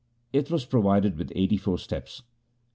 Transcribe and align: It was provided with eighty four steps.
It 0.33 0.49
was 0.49 0.65
provided 0.65 1.15
with 1.15 1.31
eighty 1.35 1.57
four 1.57 1.77
steps. 1.77 2.23